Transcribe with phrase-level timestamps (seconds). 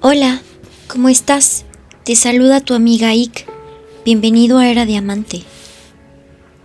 [0.00, 0.42] Hola,
[0.86, 1.64] ¿cómo estás?
[2.04, 3.46] Te saluda tu amiga Ike.
[4.04, 5.42] Bienvenido a Era Diamante.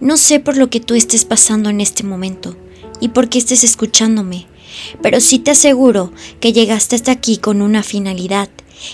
[0.00, 2.54] No sé por lo que tú estés pasando en este momento
[3.00, 4.48] y por qué estés escuchándome,
[5.00, 8.50] pero sí te aseguro que llegaste hasta aquí con una finalidad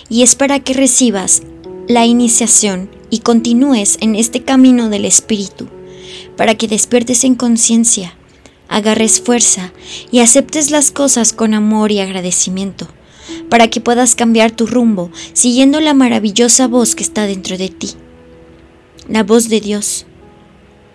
[0.08, 1.42] y es para que recibas
[1.88, 5.68] la iniciación y continúes en este camino del espíritu,
[6.36, 8.16] para que despiertes en conciencia,
[8.68, 9.72] agarres fuerza
[10.12, 12.86] y aceptes las cosas con amor y agradecimiento
[13.48, 17.90] para que puedas cambiar tu rumbo siguiendo la maravillosa voz que está dentro de ti.
[19.08, 20.06] La voz de Dios.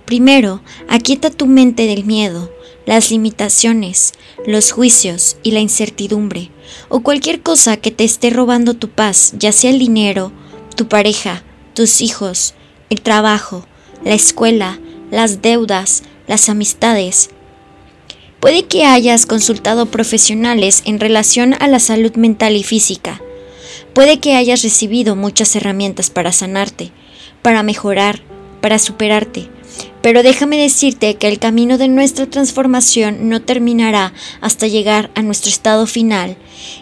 [0.05, 2.51] Primero, aquieta tu mente del miedo,
[2.85, 4.13] las limitaciones,
[4.45, 6.51] los juicios y la incertidumbre,
[6.89, 10.31] o cualquier cosa que te esté robando tu paz, ya sea el dinero,
[10.75, 12.53] tu pareja, tus hijos,
[12.89, 13.65] el trabajo,
[14.03, 17.29] la escuela, las deudas, las amistades,
[18.43, 23.21] Puede que hayas consultado profesionales en relación a la salud mental y física.
[23.93, 26.91] Puede que hayas recibido muchas herramientas para sanarte,
[27.41, 28.19] para mejorar,
[28.59, 29.47] para superarte.
[30.01, 35.49] Pero déjame decirte que el camino de nuestra transformación no terminará hasta llegar a nuestro
[35.49, 36.35] estado final,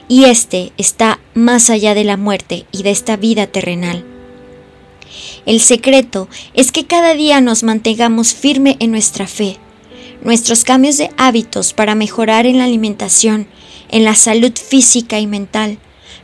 [0.07, 4.03] y este está más allá de la muerte y de esta vida terrenal.
[5.45, 9.59] El secreto es que cada día nos mantengamos firme en nuestra fe,
[10.23, 13.47] nuestros cambios de hábitos para mejorar en la alimentación,
[13.89, 15.78] en la salud física y mental,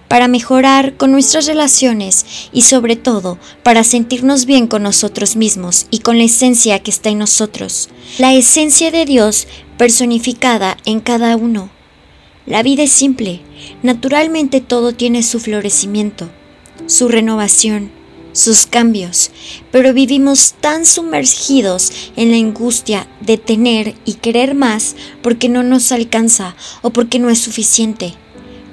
[0.07, 5.99] para mejorar con nuestras relaciones y sobre todo para sentirnos bien con nosotros mismos y
[5.99, 11.69] con la esencia que está en nosotros, la esencia de Dios personificada en cada uno.
[12.45, 13.41] La vida es simple,
[13.83, 16.29] naturalmente todo tiene su florecimiento,
[16.85, 17.91] su renovación,
[18.37, 19.31] sus cambios,
[19.71, 25.91] pero vivimos tan sumergidos en la angustia de tener y querer más porque no nos
[25.91, 28.13] alcanza o porque no es suficiente,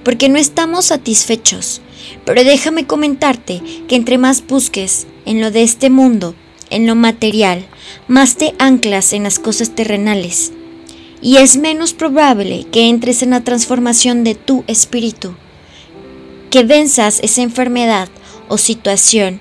[0.05, 1.81] porque no estamos satisfechos.
[2.27, 6.35] Pero déjame comentarte que entre más busques en lo de este mundo,
[6.69, 7.65] en lo material,
[8.07, 10.53] más te anclas en las cosas terrenales.
[11.23, 15.35] Y es menos probable que entres en la transformación de tu espíritu,
[16.51, 18.11] que venzas esa enfermedad
[18.49, 19.41] o situación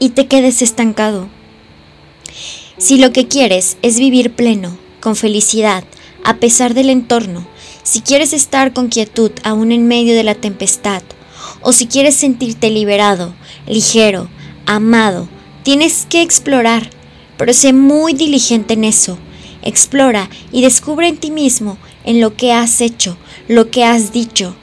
[0.00, 1.28] y te quedes estancado.
[2.78, 5.84] Si lo que quieres es vivir pleno, con felicidad,
[6.24, 7.46] a pesar del entorno,
[7.84, 11.02] si quieres estar con quietud aún en medio de la tempestad,
[11.62, 13.34] o si quieres sentirte liberado,
[13.66, 14.28] ligero,
[14.66, 15.28] amado,
[15.62, 16.90] tienes que explorar,
[17.36, 19.18] pero sé muy diligente en eso.
[19.62, 24.56] Explora y descubre en ti mismo, en lo que has hecho, lo que has dicho,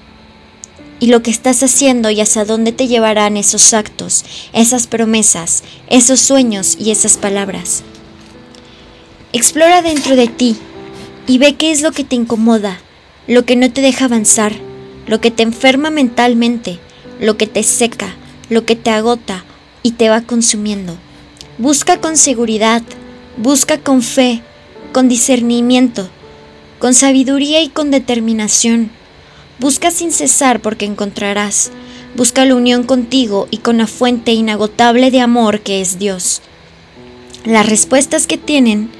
[1.00, 6.20] y lo que estás haciendo y hasta dónde te llevarán esos actos, esas promesas, esos
[6.20, 7.84] sueños y esas palabras.
[9.34, 10.58] Explora dentro de ti
[11.28, 12.80] y ve qué es lo que te incomoda,
[13.28, 14.54] lo que no te deja avanzar,
[15.06, 16.80] lo que te enferma mentalmente,
[17.20, 18.16] lo que te seca,
[18.50, 19.44] lo que te agota
[19.84, 20.98] y te va consumiendo.
[21.58, 22.82] Busca con seguridad,
[23.38, 24.42] busca con fe,
[24.94, 26.10] con discernimiento,
[26.80, 28.92] con sabiduría y con determinación
[29.60, 31.72] Busca sin cesar porque encontrarás.
[32.16, 36.42] Busca la unión contigo y con la fuente inagotable de amor que es Dios.
[37.44, 38.92] Las respuestas que tienen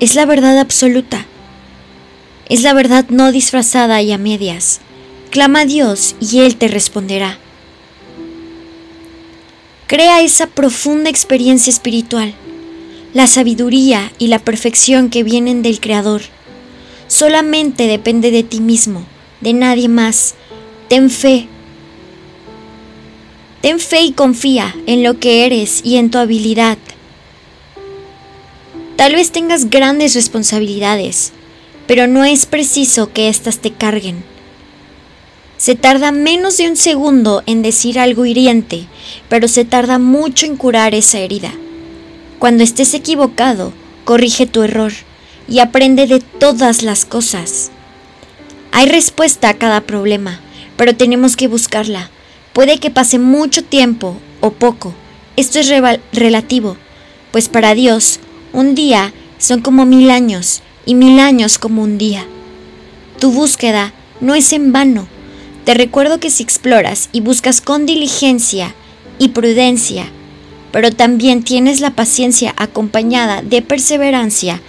[0.00, 1.26] es la verdad absoluta.
[2.48, 4.80] Es la verdad no disfrazada y a medias.
[5.30, 7.38] Clama a Dios y Él te responderá.
[9.86, 12.34] Crea esa profunda experiencia espiritual,
[13.14, 16.22] la sabiduría y la perfección que vienen del Creador
[17.10, 19.04] Solamente depende de ti mismo,
[19.40, 20.36] de nadie más.
[20.88, 21.48] Ten fe.
[23.60, 26.78] Ten fe y confía en lo que eres y en tu habilidad.
[28.94, 31.32] Tal vez tengas grandes responsabilidades,
[31.88, 34.22] pero no es preciso que éstas te carguen.
[35.56, 38.86] Se tarda menos de un segundo en decir algo hiriente,
[39.28, 41.52] pero se tarda mucho en curar esa herida.
[42.38, 43.72] Cuando estés equivocado,
[44.04, 44.92] corrige tu error
[45.48, 47.70] y aprende de todas las cosas.
[48.72, 50.40] Hay respuesta a cada problema,
[50.76, 52.10] pero tenemos que buscarla.
[52.52, 54.94] Puede que pase mucho tiempo o poco.
[55.36, 55.72] Esto es
[56.12, 56.76] relativo,
[57.32, 58.20] pues para Dios
[58.52, 62.26] un día son como mil años y mil años como un día.
[63.18, 65.06] Tu búsqueda no es en vano.
[65.64, 68.74] Te recuerdo que si exploras y buscas con diligencia
[69.18, 70.06] y prudencia,
[70.72, 74.60] pero también tienes la paciencia acompañada de perseverancia,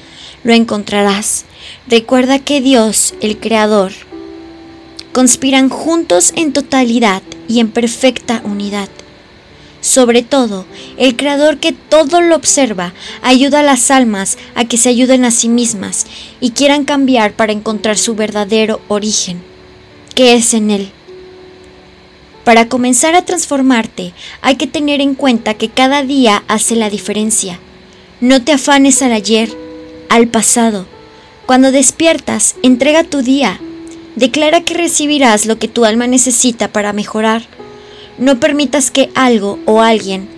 [0.43, 1.45] lo encontrarás.
[1.87, 3.91] Recuerda que Dios, el Creador,
[5.13, 8.89] conspiran juntos en totalidad y en perfecta unidad.
[9.81, 10.65] Sobre todo,
[10.97, 12.93] el Creador que todo lo observa
[13.23, 16.05] ayuda a las almas a que se ayuden a sí mismas
[16.39, 19.41] y quieran cambiar para encontrar su verdadero origen,
[20.13, 20.91] que es en Él.
[22.43, 27.59] Para comenzar a transformarte, hay que tener en cuenta que cada día hace la diferencia.
[28.19, 29.55] No te afanes al ayer,
[30.11, 30.85] al pasado.
[31.45, 33.59] Cuando despiertas, entrega tu día.
[34.15, 37.43] Declara que recibirás lo que tu alma necesita para mejorar.
[38.17, 40.29] No permitas que algo o alguien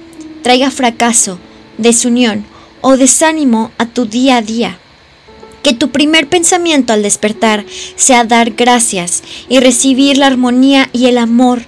[0.44, 1.40] traiga fracaso,
[1.78, 2.46] desunión
[2.82, 4.78] o desánimo a tu día a día.
[5.64, 7.66] Que tu primer pensamiento al despertar
[7.96, 11.64] sea dar gracias y recibir la armonía y el amor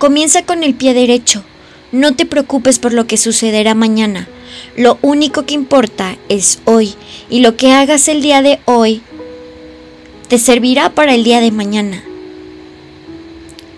[0.00, 1.44] Comienza con el pie derecho.
[1.92, 4.28] No te preocupes por lo que sucederá mañana.
[4.76, 6.94] Lo único que importa es hoy
[7.28, 9.02] y lo que hagas el día de hoy
[10.28, 12.04] te servirá para el día de mañana.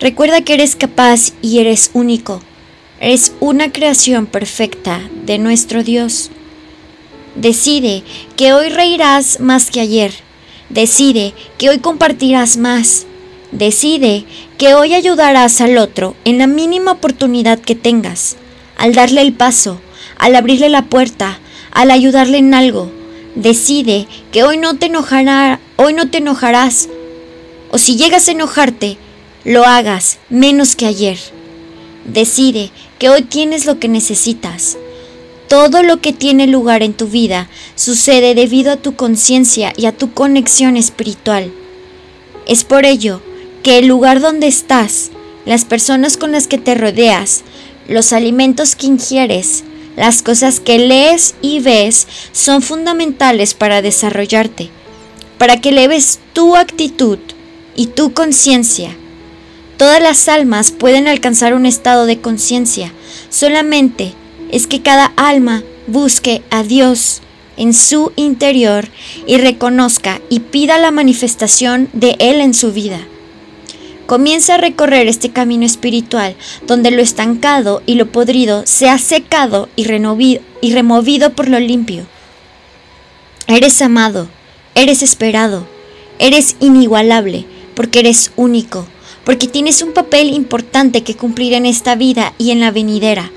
[0.01, 2.43] Recuerda que eres capaz y eres único.
[3.01, 6.31] Eres una creación perfecta de nuestro Dios.
[7.37, 8.03] Decide
[8.37, 10.13] que hoy reirás más que ayer.
[10.69, 13.07] Decide que hoy compartirás más.
[13.53, 14.25] Decide
[14.59, 18.37] que hoy ayudarás al otro en la mínima oportunidad que tengas,
[18.77, 19.81] al darle el paso,
[20.23, 21.41] al abrirle la puerta,
[21.73, 22.89] al ayudarle en algo.
[23.35, 26.89] Decide que hoy no te enojará, hoy no te enojarás,
[27.73, 28.99] o si llegas a enojarte,
[29.45, 31.19] lo hagas menos que ayer.
[32.05, 32.71] Decide
[33.01, 34.77] que hoy tienes lo que necesitas.
[35.49, 39.93] Todo lo que tiene lugar en tu vida sucede debido a tu conciencia y a
[39.93, 41.51] tu conexión espiritual.
[42.47, 43.21] Es por ello
[43.65, 45.11] que el lugar donde estás,
[45.47, 47.43] las personas con las que te rodeas,
[47.89, 49.65] los alimentos que ingieres,
[49.97, 54.71] las cosas que lees y ves son fundamentales para desarrollarte,
[55.39, 57.19] para que leves tu actitud
[57.77, 58.97] y tu conciencia.
[59.77, 62.93] Todas las almas pueden alcanzar un estado de conciencia,
[63.31, 64.15] solamente
[64.51, 67.23] es que cada alma busque a Dios
[67.57, 68.89] en su interior
[69.27, 73.01] y reconozca y pida la manifestación de Él en su vida.
[74.13, 76.37] Comienza a recorrer este camino espiritual
[76.67, 79.87] donde lo estancado y lo podrido se ha secado y,
[80.61, 82.05] y removido por lo limpio.
[83.47, 84.29] Eres amado,
[84.75, 85.67] eres esperado,
[86.19, 88.87] eres inigualable porque eres único,
[89.25, 93.31] porque tienes un papel importante que cumplir en esta vida y en la venidera.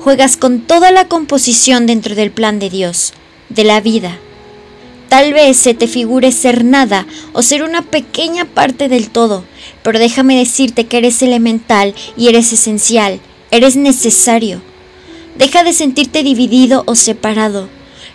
[0.00, 3.12] Juegas con toda la composición dentro del plan de Dios,
[3.50, 4.18] de la vida.
[5.12, 9.44] Tal vez se te figure ser nada o ser una pequeña parte del todo,
[9.82, 13.20] pero déjame decirte que eres elemental y eres esencial,
[13.50, 14.62] eres necesario.
[15.36, 17.68] Deja de sentirte dividido o separado.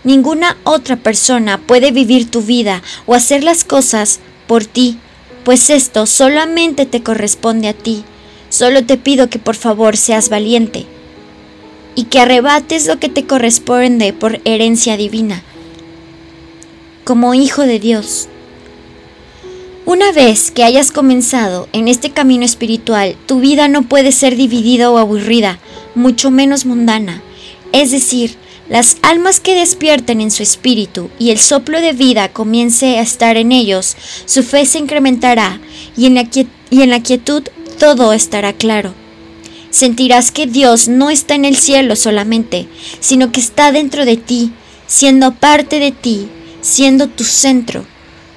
[0.03, 4.97] Ninguna otra persona puede vivir tu vida o hacer las cosas por ti,
[5.43, 8.05] pues esto solamente te corresponde a ti.
[8.49, 10.87] Solo te pido que por favor seas valiente
[11.93, 15.43] y que arrebates lo que te corresponde por herencia divina
[17.07, 18.27] como hijo de Dios.
[19.85, 24.91] Una vez que hayas comenzado en este camino espiritual, tu vida no puede ser dividida
[24.91, 25.57] o aburrida,
[25.95, 27.21] mucho menos mundana.
[27.71, 28.35] Es decir,
[28.67, 33.37] las almas que despierten en su espíritu y el soplo de vida comience a estar
[33.37, 33.95] en ellos,
[34.25, 35.61] su fe se incrementará
[35.95, 36.27] y en la,
[36.69, 37.43] y en la quietud
[37.79, 38.93] todo estará claro.
[39.69, 42.67] Sentirás que Dios no está en el cielo solamente,
[42.99, 44.51] sino que está dentro de ti,
[44.87, 46.27] siendo parte de ti
[46.67, 47.85] siendo tu centro,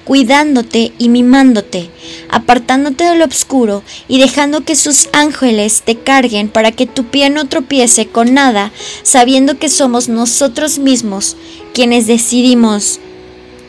[0.05, 1.89] cuidándote y mimándote,
[2.29, 7.29] apartándote de lo oscuro y dejando que sus ángeles te carguen para que tu pie
[7.29, 8.71] no tropiece con nada,
[9.03, 11.35] sabiendo que somos nosotros mismos
[11.73, 12.99] quienes decidimos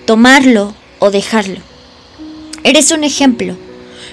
[0.06, 1.60] tomarlo o dejarlo.
[2.64, 3.56] Eres un ejemplo.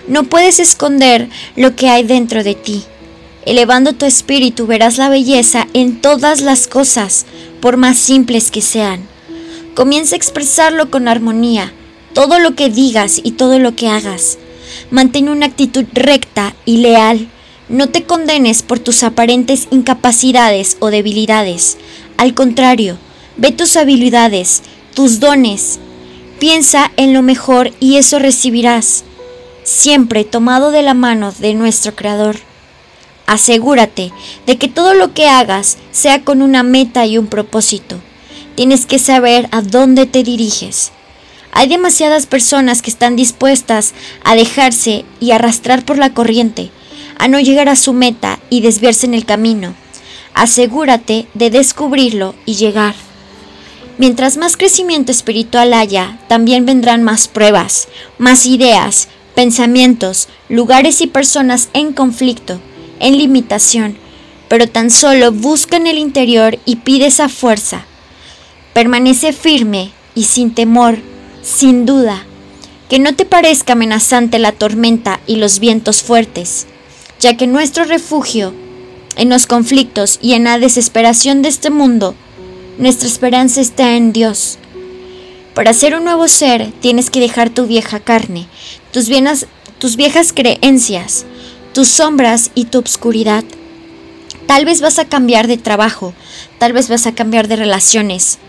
[0.08, 2.84] No puedes esconder lo que hay dentro de ti.
[3.46, 7.25] Elevando tu espíritu verás la belleza en todas las cosas,
[7.62, 9.08] por más simples que sean.
[9.75, 11.71] Comienza a expresarlo con armonía,
[12.13, 14.38] todo lo que digas y todo lo que hagas.
[14.91, 17.27] Mantén una actitud recta y leal.
[17.69, 21.77] No te condenes por tus aparentes incapacidades o debilidades.
[22.17, 22.97] Al contrario,
[23.38, 24.63] ve tus habilidades,
[24.95, 25.79] tus dones.
[26.39, 29.03] Piensa en lo mejor y eso recibirás,
[29.63, 32.38] siempre tomado de la mano de nuestro Creador.
[33.27, 34.11] Asegúrate
[34.47, 38.01] de que todo lo que hagas sea con una meta y un propósito.
[38.56, 40.91] Tienes que saber a dónde te diriges.
[41.51, 46.72] Hay demasiadas personas que están dispuestas a dejarse y arrastrar por la corriente,
[47.18, 49.74] a no llegar a su meta y desviarse en el camino.
[50.34, 52.96] Asegúrate de descubrirlo y llegar.
[53.98, 61.70] Mientras más crecimiento espiritual haya, también vendrán más pruebas, más ideas, pensamientos, lugares y personas
[61.74, 62.62] en conflicto,
[63.01, 63.98] en limitación,
[64.48, 67.86] pero tan solo busca en el interior y pide esa fuerza,
[68.79, 71.00] Permanece firme y sin temor,
[71.43, 72.24] sin duda.
[72.88, 76.65] Que no te parezca amenazante la tormenta y los vientos fuertes.
[77.19, 78.53] ya que nuestro refugio
[79.17, 82.15] en los conflictos y en la desesperación de este mundo,
[82.77, 84.57] nuestra esperanza está en Dios.
[85.55, 88.48] Para ser un nuevo ser tienes que dejar tu vieja carne,
[88.93, 89.09] tus,
[89.98, 91.25] viejas creencias,
[91.74, 93.43] tus sombras y tu obscuridad.
[94.48, 96.13] Tal vez vas a cambiar de trabajo,
[96.59, 98.39] tal vez vas a cambiar de relaciones.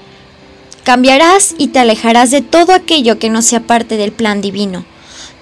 [0.85, 4.85] Cambiarás y te alejarás de todo aquello que no sea parte del plan divino.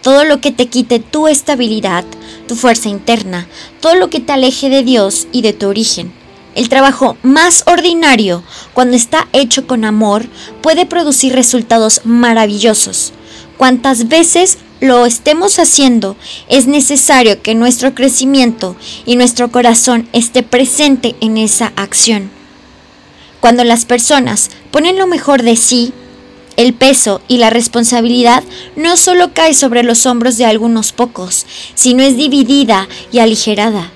[0.02, 2.04] Todo lo que te quite tu estabilidad,
[2.46, 3.46] tu fuerza interna,
[3.80, 6.12] todo lo que te aleje de Dios y de tu origen.
[6.54, 8.42] El trabajo más ordinario,
[8.74, 10.26] cuando está hecho con amor,
[10.60, 13.12] puede producir resultados maravillosos.
[13.56, 16.16] Cuantas veces lo estemos haciendo,
[16.48, 18.76] es necesario que nuestro crecimiento
[19.06, 22.37] y nuestro corazón esté presente en esa acción.
[23.40, 25.92] Cuando las personas ponen lo mejor de sí,
[26.56, 28.42] el peso y la responsabilidad
[28.74, 33.90] no solo cae sobre los hombros de algunos pocos, sino es dividida y aligerada.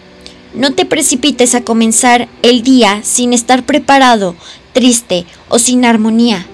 [0.55, 4.37] No te precipites a comenzar el día sin estar preparado,
[4.73, 6.47] triste o sin armonía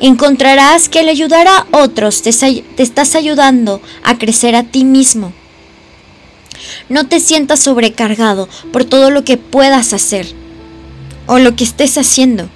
[0.00, 5.32] encontrarás que al ayudar a otros te, estás ayudando a crecer a ti mismo.
[6.88, 10.26] No te sientas sobrecargado por todo lo que puedas hacer
[11.28, 12.48] o lo que estés haciendo.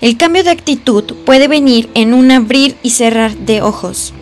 [0.00, 4.12] El cambio de actitud puede venir en un abrir y cerrar de ojos.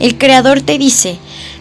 [0.00, 1.16] El Creador te dice,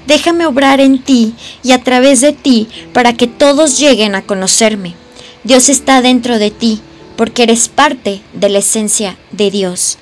[0.05, 1.33] déjame obrar en ti
[1.63, 4.95] y a través de ti para que todos lleguen a conocerme.
[5.43, 6.81] Dios está dentro de ti
[7.15, 9.97] porque eres parte de la esencia de Dios.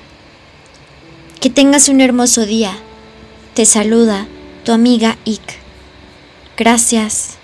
[1.39, 2.77] Que tengas un hermoso día.
[3.53, 4.27] Te saluda
[4.63, 5.57] tu amiga Ick.
[6.57, 7.40] Gracias.